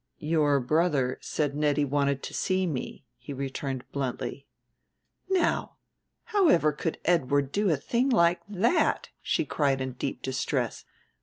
[0.17, 4.47] "Your brother said Nettie wanted to see me," he returned bluntly.
[5.29, 5.77] "Now,
[6.23, 10.85] however could Edward do a thing like that!" she cried in deep distress.